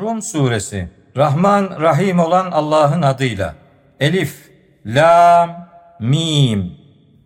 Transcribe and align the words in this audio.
Rum 0.00 0.22
suresi 0.22 0.88
Rahman 1.16 1.80
Rahim 1.80 2.18
olan 2.18 2.50
Allah'ın 2.50 3.02
adıyla. 3.02 3.54
Elif, 4.00 4.50
Lam, 4.86 5.68
Mim. 6.00 6.72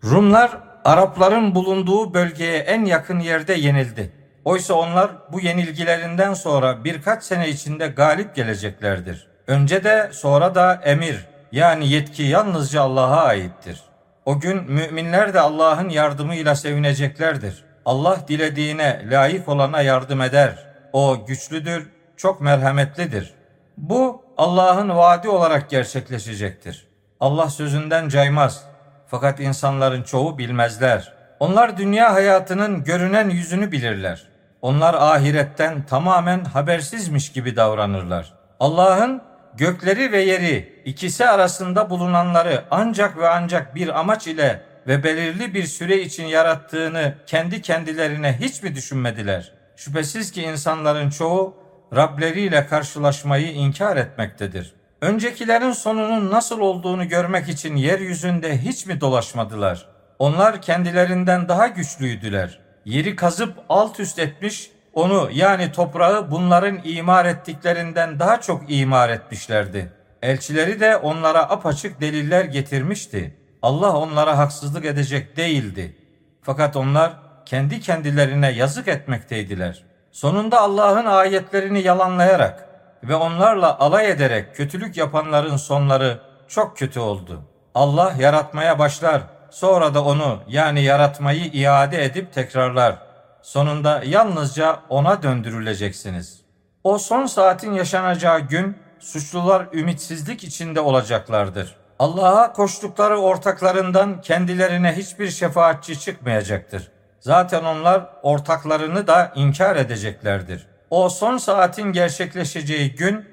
Rumlar 0.05 0.51
Arapların 0.85 1.55
bulunduğu 1.55 2.15
bölgeye 2.15 2.59
en 2.59 2.85
yakın 2.85 3.21
yerde 3.21 3.55
yenildi. 3.55 4.13
Oysa 4.45 4.75
onlar 4.75 5.11
bu 5.33 5.41
yenilgilerinden 5.41 6.35
sonra 6.35 6.85
birkaç 6.85 7.23
sene 7.23 7.49
içinde 7.49 7.87
galip 7.87 8.35
geleceklerdir. 8.35 9.29
Önce 9.47 9.85
de 9.85 10.11
sonra 10.13 10.55
da 10.55 10.81
emir 10.85 11.27
yani 11.53 11.89
yetki 11.89 12.23
yalnızca 12.23 12.83
Allah'a 12.83 13.23
aittir. 13.25 13.83
O 14.25 14.41
gün 14.41 14.73
müminler 14.73 15.35
de 15.35 15.41
Allah'ın 15.41 15.89
yardımıyla 15.89 16.55
sevineceklerdir. 16.55 17.65
Allah 17.85 18.19
dilediğine 18.29 19.05
layık 19.11 19.49
olana 19.49 19.83
yardım 19.83 20.21
eder. 20.21 20.67
O 20.93 21.27
güçlüdür, 21.27 21.87
çok 22.19 22.41
merhametlidir. 22.41 23.35
Bu 23.77 24.23
Allah'ın 24.37 24.89
vaadi 24.89 25.29
olarak 25.29 25.71
gerçekleşecektir. 25.71 26.87
Allah 27.21 27.51
sözünden 27.51 28.09
caymaz. 28.09 28.65
Fakat 29.07 29.41
insanların 29.41 30.03
çoğu 30.03 30.39
bilmezler. 30.39 31.13
Onlar 31.41 31.79
dünya 31.79 32.15
hayatının 32.15 32.85
görünen 32.85 33.31
yüzünü 33.31 33.73
bilirler. 33.73 34.29
Onlar 34.63 34.95
ahiretten 34.95 35.87
tamamen 35.87 36.45
habersizmiş 36.45 37.33
gibi 37.33 37.57
davranırlar. 37.57 38.35
Allah'ın 38.61 39.23
gökleri 39.55 40.13
ve 40.13 40.21
yeri 40.21 40.83
ikisi 40.85 41.27
arasında 41.27 41.91
bulunanları 41.91 42.65
ancak 42.71 43.19
ve 43.19 43.29
ancak 43.29 43.75
bir 43.75 44.01
amaç 44.01 44.27
ile 44.27 44.63
ve 44.87 45.05
belirli 45.05 45.55
bir 45.55 45.65
süre 45.65 46.01
için 46.01 46.25
yarattığını 46.25 47.15
kendi 47.27 47.63
kendilerine 47.63 48.39
hiç 48.41 48.63
mi 48.63 48.75
düşünmediler? 48.75 49.53
Şüphesiz 49.77 50.33
ki 50.33 50.43
insanların 50.43 51.11
çoğu 51.11 51.68
Rableriyle 51.97 52.67
karşılaşmayı 52.67 53.53
inkar 53.53 53.97
etmektedir. 53.97 54.73
Öncekilerin 55.01 55.73
sonunun 55.73 56.31
nasıl 56.31 56.61
olduğunu 56.61 57.09
görmek 57.09 57.49
için 57.49 57.77
yeryüzünde 57.77 58.59
hiç 58.59 58.87
mi 58.87 59.01
dolaşmadılar? 59.01 59.89
Onlar 60.19 60.63
kendilerinden 60.63 61.49
daha 61.49 61.67
güçlüydüler. 61.67 62.61
Yeri 62.85 63.17
kazıp 63.17 63.55
alt 63.69 64.01
üst 64.01 64.19
etmiş, 64.19 64.71
onu 64.95 65.31
yani 65.33 65.73
toprağı 65.73 66.31
bunların 66.31 66.81
imar 66.85 67.25
ettiklerinden 67.25 68.19
daha 68.19 68.41
çok 68.41 68.63
imar 68.69 69.09
etmişlerdi. 69.09 69.93
Elçileri 70.23 70.81
de 70.81 70.97
onlara 70.97 71.51
apaçık 71.51 72.01
deliller 72.01 72.45
getirmişti. 72.45 73.37
Allah 73.63 73.97
onlara 73.97 74.39
haksızlık 74.39 74.85
edecek 74.85 75.37
değildi. 75.37 75.97
Fakat 76.43 76.77
onlar 76.77 77.13
kendi 77.47 77.81
kendilerine 77.81 78.51
yazık 78.51 78.89
etmekteydiler. 78.89 79.88
Sonunda 80.19 80.61
Allah'ın 80.61 81.07
ayetlerini 81.07 81.83
yalanlayarak 81.83 82.69
ve 83.05 83.15
onlarla 83.15 83.79
alay 83.79 84.11
ederek 84.11 84.57
kötülük 84.57 84.97
yapanların 84.97 85.57
sonları 85.57 86.19
çok 86.49 86.79
kötü 86.79 87.01
oldu. 87.01 87.41
Allah 87.75 88.15
yaratmaya 88.19 88.79
başlar, 88.79 89.23
sonra 89.51 89.95
da 89.95 90.05
onu 90.05 90.39
yani 90.49 90.83
yaratmayı 90.83 91.45
iade 91.45 92.05
edip 92.05 92.33
tekrarlar. 92.33 92.97
Sonunda 93.43 94.03
yalnızca 94.07 94.81
ona 94.89 95.23
döndürüleceksiniz. 95.23 96.41
O 96.85 96.99
son 96.99 97.27
saatin 97.27 97.73
yaşanacağı 97.73 98.41
gün 98.41 98.79
suçlular 98.99 99.67
ümitsizlik 99.73 100.45
içinde 100.45 100.81
olacaklardır. 100.81 101.77
Allah'a 101.99 102.53
koştukları 102.53 103.19
ortaklarından 103.19 104.21
kendilerine 104.21 104.97
hiçbir 104.97 105.31
şefaatçi 105.31 106.01
çıkmayacaktır. 106.01 106.98
Zaten 107.29 107.65
onlar 107.65 108.03
ortaklarını 108.23 109.07
da 109.07 109.33
inkar 109.35 109.77
edeceklerdir. 109.77 110.67
O 110.91 111.09
son 111.09 111.37
saatin 111.37 111.93
gerçekleşeceği 111.93 112.95
gün 112.95 113.29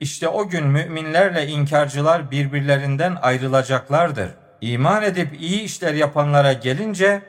işte 0.00 0.28
o 0.28 0.48
gün 0.48 0.66
müminlerle 0.66 1.46
inkarcılar 1.46 2.30
birbirlerinden 2.30 3.16
ayrılacaklardır. 3.22 4.28
İman 4.60 5.02
edip 5.02 5.40
iyi 5.40 5.60
işler 5.60 5.94
yapanlara 5.94 6.52
gelince 6.52 7.22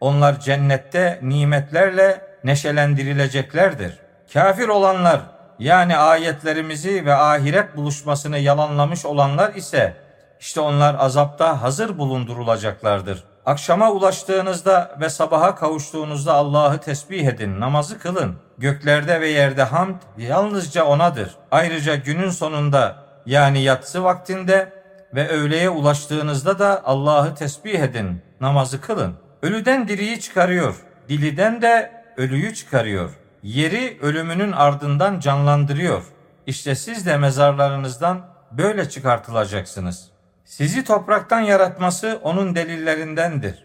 onlar 0.00 0.40
cennette 0.40 1.18
nimetlerle 1.22 2.20
neşelendirileceklerdir. 2.44 3.98
Kafir 4.32 4.68
olanlar 4.68 5.20
yani 5.58 5.96
ayetlerimizi 5.96 7.06
ve 7.06 7.14
ahiret 7.14 7.76
buluşmasını 7.76 8.38
yalanlamış 8.38 9.04
olanlar 9.04 9.54
ise 9.54 9.96
işte 10.40 10.60
onlar 10.60 10.96
azapta 10.98 11.62
hazır 11.62 11.98
bulundurulacaklardır. 11.98 13.33
Akşama 13.46 13.90
ulaştığınızda 13.90 14.96
ve 15.00 15.08
sabaha 15.08 15.54
kavuştuğunuzda 15.54 16.34
Allah'ı 16.34 16.78
tesbih 16.78 17.26
edin, 17.26 17.60
namazı 17.60 17.98
kılın. 17.98 18.36
Göklerde 18.58 19.20
ve 19.20 19.28
yerde 19.28 19.62
hamd 19.62 19.94
yalnızca 20.18 20.84
O'nadır. 20.84 21.34
Ayrıca 21.50 21.94
günün 21.94 22.30
sonunda 22.30 22.96
yani 23.26 23.62
yatsı 23.62 24.04
vaktinde 24.04 24.72
ve 25.14 25.28
öğleye 25.28 25.70
ulaştığınızda 25.70 26.58
da 26.58 26.82
Allah'ı 26.84 27.34
tesbih 27.34 27.78
edin, 27.78 28.22
namazı 28.40 28.80
kılın. 28.80 29.14
Ölüden 29.42 29.88
diriyi 29.88 30.20
çıkarıyor, 30.20 30.74
diliden 31.08 31.62
de 31.62 32.04
ölüyü 32.16 32.54
çıkarıyor. 32.54 33.10
Yeri 33.42 33.98
ölümünün 34.02 34.52
ardından 34.52 35.20
canlandırıyor. 35.20 36.02
İşte 36.46 36.74
siz 36.74 37.06
de 37.06 37.16
mezarlarınızdan 37.16 38.26
böyle 38.52 38.88
çıkartılacaksınız.'' 38.88 40.13
Sizi 40.44 40.84
topraktan 40.84 41.40
yaratması 41.40 42.20
onun 42.22 42.54
delillerindendir. 42.54 43.64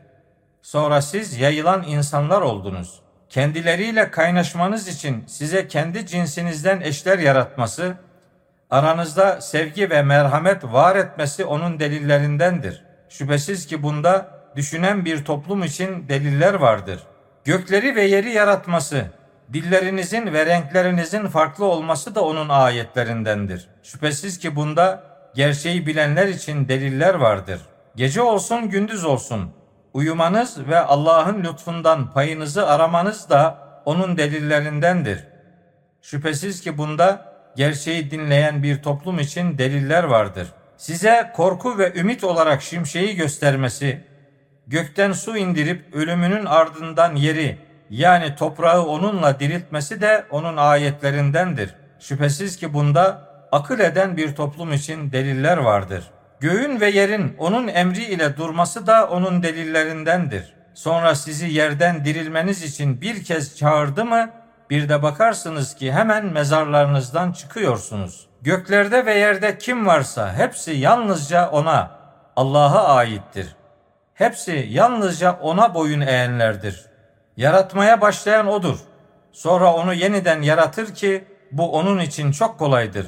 Sonra 0.61 1.01
siz 1.01 1.37
yayılan 1.37 1.83
insanlar 1.87 2.41
oldunuz. 2.41 3.01
Kendileriyle 3.29 4.11
kaynaşmanız 4.11 4.87
için 4.87 5.23
size 5.27 5.67
kendi 5.67 6.05
cinsinizden 6.05 6.81
eşler 6.81 7.19
yaratması, 7.19 7.93
aranızda 8.69 9.41
sevgi 9.41 9.89
ve 9.89 10.01
merhamet 10.01 10.63
var 10.63 10.95
etmesi 10.95 11.45
onun 11.45 11.79
delillerindendir. 11.79 12.85
Şüphesiz 13.09 13.67
ki 13.67 13.83
bunda 13.83 14.39
düşünen 14.55 15.05
bir 15.05 15.25
toplum 15.25 15.63
için 15.63 16.09
deliller 16.09 16.53
vardır. 16.53 17.03
Gökleri 17.43 17.95
ve 17.95 18.03
yeri 18.03 18.31
yaratması, 18.31 19.05
dillerinizin 19.53 20.33
ve 20.33 20.45
renklerinizin 20.45 21.27
farklı 21.27 21.65
olması 21.65 22.15
da 22.15 22.25
onun 22.25 22.49
ayetlerindendir. 22.49 23.67
Şüphesiz 23.83 24.39
ki 24.39 24.55
bunda 24.55 25.08
gerçeği 25.35 25.87
bilenler 25.87 26.27
için 26.27 26.67
deliller 26.67 27.13
vardır. 27.13 27.61
Gece 27.95 28.21
olsun 28.21 28.69
gündüz 28.69 29.05
olsun 29.05 29.51
uyumanız 29.93 30.67
ve 30.67 30.79
Allah'ın 30.79 31.43
lütfundan 31.43 32.11
payınızı 32.11 32.67
aramanız 32.67 33.29
da 33.29 33.57
onun 33.85 34.17
delillerindendir. 34.17 35.23
Şüphesiz 36.01 36.61
ki 36.61 36.77
bunda 36.77 37.33
gerçeği 37.55 38.11
dinleyen 38.11 38.63
bir 38.63 38.81
toplum 38.81 39.19
için 39.19 39.57
deliller 39.57 40.03
vardır. 40.03 40.47
Size 40.77 41.31
korku 41.35 41.77
ve 41.77 41.93
ümit 41.99 42.23
olarak 42.23 42.61
şimşeği 42.61 43.15
göstermesi, 43.15 44.03
gökten 44.67 45.11
su 45.11 45.37
indirip 45.37 45.95
ölümünün 45.95 46.45
ardından 46.45 47.15
yeri 47.15 47.57
yani 47.89 48.35
toprağı 48.35 48.85
onunla 48.85 49.39
diriltmesi 49.39 50.01
de 50.01 50.25
onun 50.29 50.57
ayetlerindendir. 50.57 51.75
Şüphesiz 51.99 52.57
ki 52.57 52.73
bunda 52.73 53.28
akıl 53.51 53.79
eden 53.79 54.17
bir 54.17 54.35
toplum 54.35 54.73
için 54.73 55.11
deliller 55.11 55.57
vardır. 55.57 56.03
Göğün 56.39 56.79
ve 56.79 56.89
yerin 56.89 57.35
onun 57.37 57.67
emri 57.67 58.03
ile 58.03 58.37
durması 58.37 58.87
da 58.87 59.09
onun 59.09 59.43
delillerindendir. 59.43 60.53
Sonra 60.73 61.15
sizi 61.15 61.49
yerden 61.49 62.05
dirilmeniz 62.05 62.63
için 62.63 63.01
bir 63.01 63.23
kez 63.23 63.57
çağırdı 63.57 64.05
mı, 64.05 64.29
bir 64.69 64.89
de 64.89 65.03
bakarsınız 65.03 65.75
ki 65.75 65.91
hemen 65.91 66.25
mezarlarınızdan 66.25 67.31
çıkıyorsunuz. 67.31 68.27
Göklerde 68.41 69.05
ve 69.05 69.13
yerde 69.13 69.57
kim 69.57 69.87
varsa 69.87 70.33
hepsi 70.33 70.71
yalnızca 70.71 71.49
ona, 71.49 71.91
Allah'a 72.35 72.95
aittir. 72.95 73.55
Hepsi 74.13 74.67
yalnızca 74.69 75.39
ona 75.41 75.73
boyun 75.73 76.01
eğenlerdir. 76.01 76.85
Yaratmaya 77.37 78.01
başlayan 78.01 78.47
odur. 78.47 78.79
Sonra 79.31 79.73
onu 79.73 79.93
yeniden 79.93 80.41
yaratır 80.41 80.95
ki 80.95 81.23
bu 81.51 81.71
onun 81.71 81.99
için 81.99 82.31
çok 82.31 82.59
kolaydır. 82.59 83.07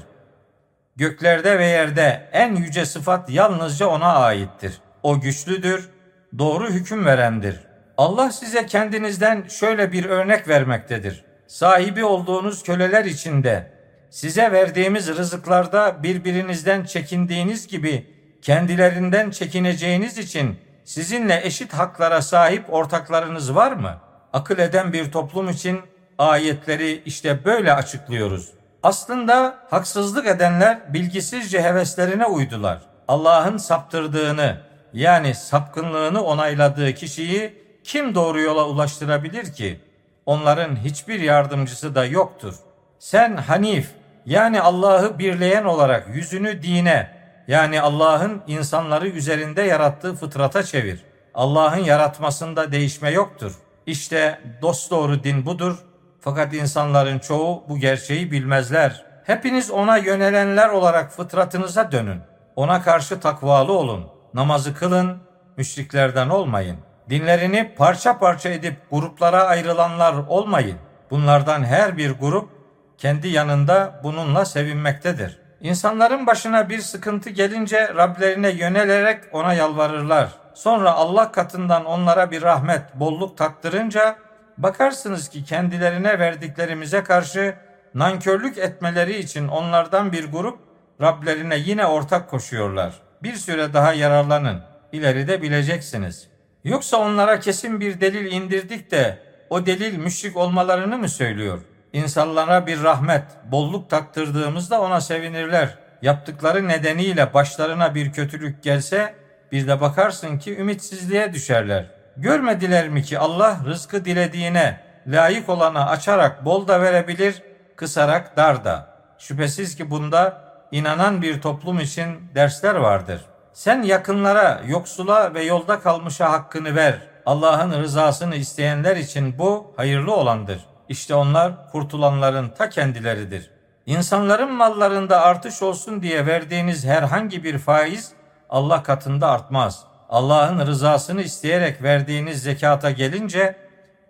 Göklerde 0.96 1.60
ve 1.60 1.66
yerde 1.66 2.30
en 2.32 2.56
yüce 2.56 2.86
sıfat 2.86 3.30
yalnızca 3.30 3.88
ona 3.88 4.14
aittir. 4.14 4.82
O 5.04 5.20
güçlüdür, 5.22 5.90
doğru 6.38 6.70
hüküm 6.70 7.06
verendir. 7.06 7.60
Allah 7.98 8.32
size 8.32 8.66
kendinizden 8.66 9.48
şöyle 9.48 9.92
bir 9.92 10.06
örnek 10.06 10.48
vermektedir. 10.48 11.24
Sahibi 11.48 12.06
olduğunuz 12.06 12.64
köleler 12.64 13.06
içinde 13.06 13.72
size 14.10 14.52
verdiğimiz 14.52 15.08
rızıklarda 15.08 16.04
birbirinizden 16.04 16.84
çekindiğiniz 16.84 17.68
gibi 17.68 18.08
kendilerinden 18.42 19.32
çekineceğiniz 19.32 20.18
için 20.18 20.60
sizinle 20.86 21.42
eşit 21.44 21.74
haklara 21.74 22.22
sahip 22.22 22.74
ortaklarınız 22.74 23.56
var 23.56 23.72
mı? 23.72 23.98
Akıl 24.34 24.60
eden 24.60 24.94
bir 24.94 25.12
toplum 25.12 25.50
için 25.50 25.82
ayetleri 26.18 27.02
işte 27.06 27.46
böyle 27.46 27.74
açıklıyoruz. 27.74 28.61
Aslında 28.84 29.58
haksızlık 29.70 30.28
edenler 30.28 30.94
bilgisizce 30.94 31.62
heveslerine 31.62 32.26
uydular. 32.26 32.80
Allah'ın 33.08 33.58
saptırdığını 33.58 34.58
yani 34.94 35.36
sapkınlığını 35.36 36.24
onayladığı 36.24 36.94
kişiyi 36.94 37.62
kim 37.84 38.16
doğru 38.16 38.42
yola 38.42 38.68
ulaştırabilir 38.68 39.54
ki? 39.54 39.80
Onların 40.26 40.76
hiçbir 40.76 41.20
yardımcısı 41.20 41.96
da 41.96 42.06
yoktur. 42.06 42.56
Sen 43.00 43.38
Hanif 43.38 43.90
yani 44.26 44.62
Allah'ı 44.62 45.20
birleyen 45.20 45.64
olarak 45.64 46.16
yüzünü 46.16 46.64
dine 46.64 47.12
yani 47.48 47.82
Allah'ın 47.82 48.42
insanları 48.48 49.08
üzerinde 49.08 49.62
yarattığı 49.62 50.16
fıtrata 50.16 50.64
çevir. 50.64 51.04
Allah'ın 51.34 51.84
yaratmasında 51.84 52.72
değişme 52.72 53.12
yoktur. 53.12 53.54
İşte 53.86 54.42
dosdoğru 54.62 55.24
din 55.24 55.46
budur. 55.46 55.78
Fakat 56.22 56.54
insanların 56.54 57.20
çoğu 57.20 57.64
bu 57.70 57.78
gerçeği 57.78 58.32
bilmezler. 58.32 59.06
Hepiniz 59.24 59.72
ona 59.72 59.98
yönelenler 59.98 60.70
olarak 60.70 61.12
fıtratınıza 61.12 61.92
dönün. 61.92 62.22
Ona 62.56 62.82
karşı 62.82 63.20
takvalı 63.20 63.74
olun. 63.74 64.08
Namazı 64.34 64.74
kılın, 64.74 65.18
müşriklerden 65.58 66.30
olmayın. 66.30 66.78
Dinlerini 67.10 67.76
parça 67.78 68.20
parça 68.20 68.50
edip 68.50 68.76
gruplara 68.92 69.44
ayrılanlar 69.44 70.14
olmayın. 70.28 70.78
Bunlardan 71.12 71.64
her 71.64 71.98
bir 71.98 72.12
grup 72.12 72.50
kendi 72.98 73.28
yanında 73.28 74.00
bununla 74.04 74.46
sevinmektedir. 74.46 75.40
İnsanların 75.62 76.28
başına 76.28 76.70
bir 76.70 76.80
sıkıntı 76.80 77.30
gelince 77.30 77.94
Rablerine 77.96 78.50
yönelerek 78.50 79.24
ona 79.32 79.54
yalvarırlar. 79.54 80.30
Sonra 80.54 80.92
Allah 80.92 81.32
katından 81.32 81.86
onlara 81.86 82.32
bir 82.32 82.42
rahmet, 82.42 82.82
bolluk 82.96 83.38
taktırınca 83.38 84.16
bakarsınız 84.64 85.30
ki 85.30 85.44
kendilerine 85.44 86.20
verdiklerimize 86.20 87.04
karşı 87.04 87.56
nankörlük 87.96 88.58
etmeleri 88.58 89.20
için 89.20 89.48
onlardan 89.48 90.12
bir 90.12 90.32
grup 90.32 90.60
Rablerine 91.02 91.58
yine 91.58 91.86
ortak 91.86 92.30
koşuyorlar. 92.30 92.94
Bir 93.24 93.34
süre 93.34 93.74
daha 93.74 93.94
yararlanın. 93.94 94.62
İleride 94.92 95.42
bileceksiniz. 95.42 96.28
Yoksa 96.64 96.98
onlara 96.98 97.40
kesin 97.40 97.80
bir 97.80 98.02
delil 98.02 98.32
indirdik 98.32 98.92
de 98.92 99.20
o 99.50 99.66
delil 99.66 99.98
müşrik 99.98 100.38
olmalarını 100.38 100.98
mı 100.98 101.10
söylüyor? 101.10 101.62
İnsanlara 101.94 102.68
bir 102.68 102.84
rahmet, 102.84 103.24
bolluk 103.52 103.90
taktırdığımızda 103.90 104.82
ona 104.82 105.02
sevinirler. 105.02 105.78
Yaptıkları 106.02 106.68
nedeniyle 106.68 107.34
başlarına 107.34 107.96
bir 107.96 108.12
kötülük 108.12 108.64
gelse 108.64 109.14
bir 109.52 109.68
de 109.68 109.82
bakarsın 109.82 110.38
ki 110.38 110.58
ümitsizliğe 110.58 111.34
düşerler. 111.34 111.86
Görmediler 112.18 112.90
mi 112.90 113.04
ki 113.04 113.20
Allah 113.20 113.58
rızkı 113.66 114.06
dilediğine, 114.06 114.80
layık 115.08 115.50
olana 115.50 115.90
açarak 115.90 116.46
bol 116.46 116.68
da 116.68 116.82
verebilir, 116.82 117.42
kısarak 117.76 118.38
dar 118.38 118.66
da. 118.66 118.88
Şüphesiz 119.18 119.76
ki 119.76 119.92
bunda 119.92 120.42
inanan 120.72 121.22
bir 121.22 121.42
toplum 121.42 121.80
için 121.80 122.08
dersler 122.36 122.76
vardır. 122.76 123.22
Sen 123.54 123.82
yakınlara, 123.82 124.62
yoksula 124.68 125.34
ve 125.34 125.44
yolda 125.44 125.80
kalmışa 125.80 126.32
hakkını 126.32 126.76
ver. 126.76 127.00
Allah'ın 127.26 127.72
rızasını 127.72 128.36
isteyenler 128.36 128.96
için 128.96 129.40
bu 129.40 129.74
hayırlı 129.78 130.16
olandır. 130.16 130.66
İşte 130.90 131.16
onlar 131.16 131.72
kurtulanların 131.72 132.50
ta 132.50 132.70
kendileridir. 132.70 133.52
İnsanların 133.86 134.52
mallarında 134.54 135.22
artış 135.22 135.62
olsun 135.62 136.02
diye 136.02 136.26
verdiğiniz 136.26 136.86
herhangi 136.86 137.44
bir 137.44 137.58
faiz 137.58 138.12
Allah 138.50 138.84
katında 138.84 139.30
artmaz. 139.30 139.91
Allah'ın 140.12 140.68
rızasını 140.68 141.22
isteyerek 141.22 141.84
verdiğiniz 141.84 142.44
zekata 142.44 142.92
gelince 142.92 143.56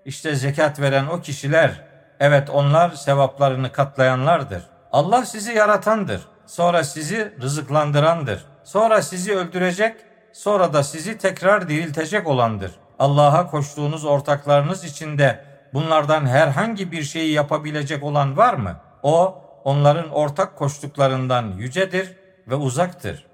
işte 0.06 0.36
zekat 0.36 0.80
veren 0.80 1.08
o 1.08 1.22
kişiler 1.22 1.72
evet 2.20 2.50
onlar 2.50 2.90
sevaplarını 2.90 3.72
katlayanlardır. 3.72 4.64
Allah 4.92 5.26
sizi 5.26 5.54
yaratandır. 5.54 6.22
Sonra 6.46 6.84
sizi 6.84 7.34
rızıklandırandır. 7.42 8.46
Sonra 8.64 9.02
sizi 9.02 9.36
öldürecek, 9.36 9.96
sonra 10.34 10.74
da 10.74 10.84
sizi 10.84 11.18
tekrar 11.18 11.70
diriltecek 11.70 12.28
olandır. 12.28 12.72
Allah'a 13.00 13.48
koştuğunuz 13.48 14.06
ortaklarınız 14.06 14.84
içinde 14.84 15.46
bunlardan 15.74 16.26
herhangi 16.26 16.92
bir 16.92 17.04
şeyi 17.04 17.34
yapabilecek 17.34 18.04
olan 18.04 18.38
var 18.38 18.54
mı? 18.54 18.78
O 19.04 19.42
onların 19.64 20.10
ortak 20.10 20.58
koştuklarından 20.58 21.52
yücedir 21.58 22.18
ve 22.48 22.56
uzaktır. 22.56 23.31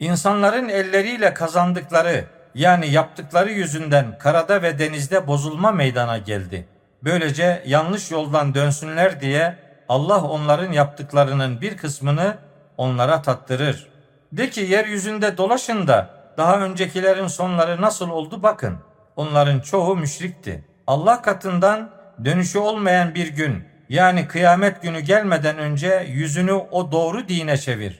İnsanların 0.00 0.68
elleriyle 0.68 1.34
kazandıkları 1.34 2.24
yani 2.54 2.90
yaptıkları 2.90 3.50
yüzünden 3.50 4.18
karada 4.18 4.62
ve 4.62 4.78
denizde 4.78 5.26
bozulma 5.26 5.72
meydana 5.72 6.18
geldi. 6.18 6.68
Böylece 7.04 7.62
yanlış 7.66 8.10
yoldan 8.10 8.54
dönsünler 8.54 9.20
diye 9.20 9.56
Allah 9.88 10.22
onların 10.22 10.72
yaptıklarının 10.72 11.60
bir 11.60 11.76
kısmını 11.76 12.36
onlara 12.76 13.22
tattırır. 13.22 13.88
De 14.32 14.50
ki 14.50 14.60
yeryüzünde 14.60 15.36
dolaşın 15.36 15.86
da 15.86 16.10
daha 16.36 16.60
öncekilerin 16.60 17.26
sonları 17.26 17.80
nasıl 17.80 18.10
oldu 18.10 18.42
bakın. 18.42 18.78
Onların 19.16 19.60
çoğu 19.60 19.96
müşrikti. 19.96 20.64
Allah 20.86 21.22
katından 21.22 21.90
dönüşü 22.24 22.58
olmayan 22.58 23.14
bir 23.14 23.28
gün 23.28 23.64
yani 23.88 24.28
kıyamet 24.28 24.82
günü 24.82 25.00
gelmeden 25.00 25.58
önce 25.58 26.06
yüzünü 26.08 26.52
o 26.52 26.92
doğru 26.92 27.28
dine 27.28 27.56
çevir. 27.56 27.99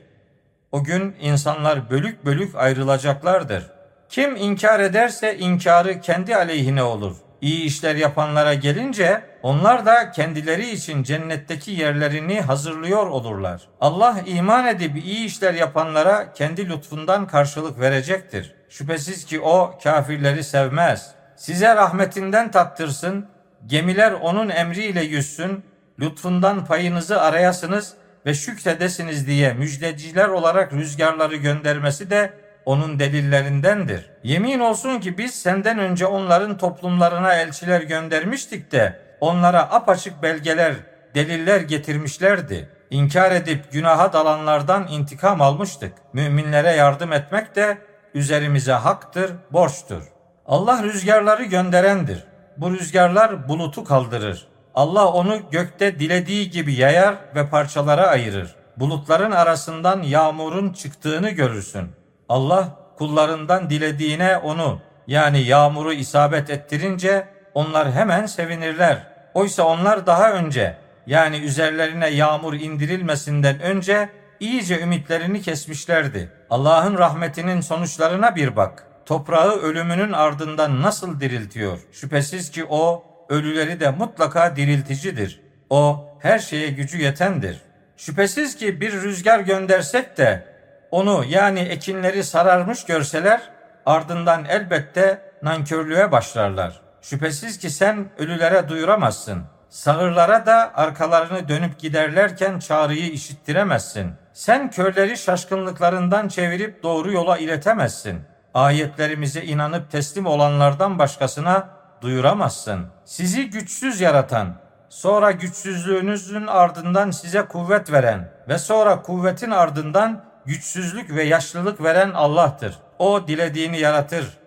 O 0.72 0.84
gün 0.84 1.16
insanlar 1.20 1.90
bölük 1.90 2.24
bölük 2.24 2.54
ayrılacaklardır. 2.54 3.70
Kim 4.08 4.36
inkar 4.36 4.80
ederse 4.80 5.38
inkarı 5.38 6.00
kendi 6.00 6.36
aleyhine 6.36 6.82
olur. 6.82 7.16
İyi 7.40 7.64
işler 7.64 7.96
yapanlara 7.96 8.54
gelince 8.54 9.22
onlar 9.42 9.86
da 9.86 10.10
kendileri 10.10 10.70
için 10.70 11.02
cennetteki 11.02 11.70
yerlerini 11.70 12.40
hazırlıyor 12.40 13.06
olurlar. 13.06 13.62
Allah 13.80 14.16
iman 14.26 14.66
edip 14.66 15.04
iyi 15.04 15.26
işler 15.26 15.54
yapanlara 15.54 16.32
kendi 16.32 16.68
lütfundan 16.68 17.26
karşılık 17.26 17.80
verecektir. 17.80 18.54
Şüphesiz 18.68 19.24
ki 19.24 19.40
o 19.40 19.78
kafirleri 19.82 20.44
sevmez. 20.44 21.14
Size 21.36 21.76
rahmetinden 21.76 22.50
tattırsın, 22.50 23.26
gemiler 23.66 24.12
onun 24.12 24.48
emriyle 24.48 25.02
yüzsün, 25.02 25.64
lütfundan 26.00 26.64
payınızı 26.64 27.20
arayasınız 27.20 27.94
ve 28.26 28.34
şükredesiniz 28.34 29.26
diye 29.26 29.52
müjdeciler 29.52 30.28
olarak 30.28 30.72
rüzgarları 30.72 31.36
göndermesi 31.36 32.10
de 32.10 32.32
onun 32.64 32.98
delillerindendir. 32.98 34.10
Yemin 34.22 34.60
olsun 34.60 35.00
ki 35.00 35.18
biz 35.18 35.34
senden 35.34 35.78
önce 35.78 36.06
onların 36.06 36.58
toplumlarına 36.58 37.34
elçiler 37.34 37.80
göndermiştik 37.80 38.72
de 38.72 39.00
onlara 39.20 39.60
apaçık 39.60 40.22
belgeler, 40.22 40.74
deliller 41.14 41.60
getirmişlerdi. 41.60 42.68
İnkar 42.90 43.32
edip 43.32 43.72
günaha 43.72 44.12
dalanlardan 44.12 44.88
intikam 44.88 45.40
almıştık. 45.40 45.92
Müminlere 46.12 46.70
yardım 46.70 47.12
etmek 47.12 47.56
de 47.56 47.78
üzerimize 48.14 48.72
haktır, 48.72 49.32
borçtur. 49.50 50.02
Allah 50.46 50.82
rüzgarları 50.82 51.44
gönderendir. 51.44 52.24
Bu 52.56 52.70
rüzgarlar 52.70 53.48
bulutu 53.48 53.84
kaldırır. 53.84 54.49
Allah 54.74 55.08
onu 55.08 55.40
gökte 55.50 55.98
dilediği 55.98 56.50
gibi 56.50 56.74
yayar 56.74 57.14
ve 57.34 57.48
parçalara 57.48 58.06
ayırır. 58.06 58.54
Bulutların 58.76 59.30
arasından 59.30 60.02
yağmurun 60.02 60.72
çıktığını 60.72 61.30
görürsün. 61.30 61.88
Allah 62.28 62.68
kullarından 62.98 63.70
dilediğine 63.70 64.36
onu 64.36 64.80
yani 65.06 65.40
yağmuru 65.40 65.92
isabet 65.92 66.50
ettirince 66.50 67.28
onlar 67.54 67.92
hemen 67.92 68.26
sevinirler. 68.26 69.06
Oysa 69.34 69.62
onlar 69.62 70.06
daha 70.06 70.32
önce 70.32 70.76
yani 71.06 71.36
üzerlerine 71.36 72.08
yağmur 72.08 72.54
indirilmesinden 72.54 73.60
önce 73.60 74.08
iyice 74.40 74.80
ümitlerini 74.80 75.42
kesmişlerdi. 75.42 76.32
Allah'ın 76.50 76.98
rahmetinin 76.98 77.60
sonuçlarına 77.60 78.36
bir 78.36 78.56
bak. 78.56 78.86
Toprağı 79.06 79.52
ölümünün 79.52 80.12
ardından 80.12 80.82
nasıl 80.82 81.20
diriltiyor? 81.20 81.78
Şüphesiz 81.92 82.50
ki 82.50 82.64
o 82.68 83.04
ölüleri 83.30 83.80
de 83.80 83.90
mutlaka 83.90 84.56
dirilticidir. 84.56 85.40
O 85.70 86.08
her 86.18 86.38
şeye 86.38 86.68
gücü 86.68 86.98
yetendir. 86.98 87.60
Şüphesiz 87.96 88.56
ki 88.56 88.80
bir 88.80 88.92
rüzgar 88.92 89.40
göndersek 89.40 90.18
de 90.18 90.44
onu 90.90 91.24
yani 91.28 91.60
ekinleri 91.60 92.24
sararmış 92.24 92.84
görseler 92.84 93.40
ardından 93.86 94.44
elbette 94.44 95.22
nankörlüğe 95.42 96.12
başlarlar. 96.12 96.80
Şüphesiz 97.02 97.58
ki 97.58 97.70
sen 97.70 98.10
ölülere 98.18 98.68
duyuramazsın. 98.68 99.42
Sağırlara 99.68 100.46
da 100.46 100.72
arkalarını 100.74 101.48
dönüp 101.48 101.78
giderlerken 101.78 102.58
çağrıyı 102.58 103.10
işittiremezsin. 103.10 104.12
Sen 104.32 104.70
körleri 104.70 105.18
şaşkınlıklarından 105.18 106.28
çevirip 106.28 106.82
doğru 106.82 107.12
yola 107.12 107.38
iletemezsin. 107.38 108.20
Ayetlerimize 108.54 109.42
inanıp 109.42 109.90
teslim 109.90 110.26
olanlardan 110.26 110.98
başkasına 110.98 111.79
duyuramazsın. 112.00 112.86
Sizi 113.04 113.50
güçsüz 113.50 114.00
yaratan, 114.00 114.54
sonra 114.88 115.30
güçsüzlüğünüzün 115.30 116.46
ardından 116.46 117.10
size 117.10 117.42
kuvvet 117.42 117.92
veren 117.92 118.32
ve 118.48 118.58
sonra 118.58 119.02
kuvvetin 119.02 119.50
ardından 119.50 120.24
güçsüzlük 120.46 121.14
ve 121.14 121.22
yaşlılık 121.22 121.82
veren 121.82 122.10
Allah'tır. 122.10 122.78
O 122.98 123.28
dilediğini 123.28 123.78
yaratır. 123.78 124.38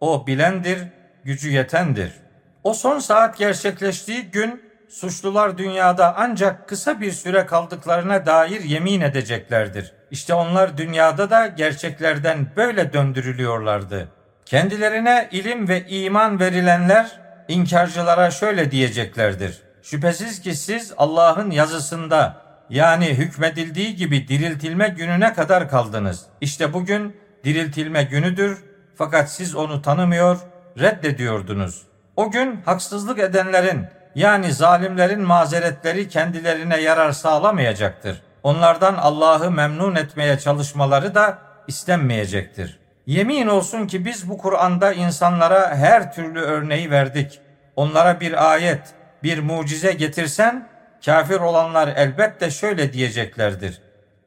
O 0.00 0.26
bilendir, 0.26 0.78
gücü 1.24 1.50
yetendir. 1.50 2.12
O 2.64 2.74
son 2.74 2.98
saat 2.98 3.38
gerçekleştiği 3.38 4.22
gün 4.22 4.62
suçlular 4.88 5.58
dünyada 5.58 6.14
ancak 6.16 6.68
kısa 6.68 7.00
bir 7.00 7.12
süre 7.12 7.46
kaldıklarına 7.46 8.26
dair 8.26 8.60
yemin 8.60 9.00
edeceklerdir. 9.00 9.92
İşte 10.10 10.34
onlar 10.34 10.78
dünyada 10.78 11.30
da 11.30 11.46
gerçeklerden 11.46 12.46
böyle 12.56 12.92
döndürülüyorlardı. 12.92 14.08
Kendilerine 14.50 15.28
ilim 15.32 15.68
ve 15.68 15.88
iman 15.88 16.40
verilenler 16.40 17.20
inkarcılara 17.48 18.30
şöyle 18.30 18.70
diyeceklerdir. 18.70 19.62
Şüphesiz 19.82 20.40
ki 20.40 20.54
siz 20.54 20.92
Allah'ın 20.96 21.50
yazısında 21.50 22.36
yani 22.70 23.06
hükmedildiği 23.06 23.96
gibi 23.96 24.28
diriltilme 24.28 24.88
gününe 24.88 25.32
kadar 25.32 25.70
kaldınız. 25.70 26.26
İşte 26.40 26.72
bugün 26.72 27.16
diriltilme 27.44 28.02
günüdür 28.02 28.64
fakat 28.94 29.30
siz 29.30 29.54
onu 29.54 29.82
tanımıyor, 29.82 30.38
reddediyordunuz. 30.78 31.82
O 32.16 32.30
gün 32.30 32.62
haksızlık 32.64 33.18
edenlerin 33.18 33.86
yani 34.14 34.52
zalimlerin 34.52 35.22
mazeretleri 35.22 36.08
kendilerine 36.08 36.80
yarar 36.80 37.12
sağlamayacaktır. 37.12 38.22
Onlardan 38.42 38.94
Allah'ı 38.94 39.50
memnun 39.50 39.94
etmeye 39.94 40.38
çalışmaları 40.38 41.14
da 41.14 41.38
istenmeyecektir. 41.68 42.79
Yemin 43.06 43.46
olsun 43.46 43.86
ki 43.86 44.04
biz 44.04 44.28
bu 44.28 44.38
Kur'an'da 44.38 44.92
insanlara 44.92 45.76
her 45.76 46.14
türlü 46.14 46.40
örneği 46.40 46.90
verdik. 46.90 47.40
Onlara 47.76 48.20
bir 48.20 48.52
ayet, 48.52 48.82
bir 49.22 49.38
mucize 49.38 49.92
getirsen 49.92 50.68
kafir 51.04 51.40
olanlar 51.40 51.88
elbette 51.96 52.50
şöyle 52.50 52.92
diyeceklerdir. 52.92 53.80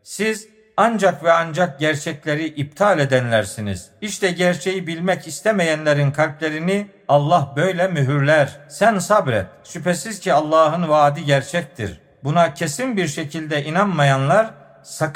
Siz 0.03 0.47
ancak 0.77 1.23
ve 1.23 1.31
ancak 1.31 1.79
gerçekleri 1.79 2.45
iptal 2.45 2.99
edenlersiniz. 2.99 3.89
İşte 4.01 4.31
gerçeği 4.31 4.87
bilmek 4.87 5.27
istemeyenlerin 5.27 6.11
kalplerini 6.11 6.87
Allah 7.07 7.53
böyle 7.55 7.87
mühürler. 7.87 8.59
Sen 8.69 8.99
sabret. 8.99 9.45
Şüphesiz 9.63 10.19
ki 10.19 10.33
Allah'ın 10.33 10.89
vaadi 10.89 11.25
gerçektir. 11.25 12.01
Buna 12.23 12.53
kesin 12.53 12.97
bir 12.97 13.07
şekilde 13.07 13.63
inanmayanlar 13.63 14.49
sakın 14.83 15.13